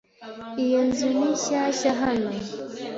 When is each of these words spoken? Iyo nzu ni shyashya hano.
Iyo 0.65 0.79
nzu 0.87 1.07
ni 1.17 1.29
shyashya 1.43 1.91
hano. 2.01 2.29